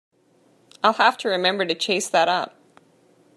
[0.83, 2.57] I’ll have to remember to chase that up.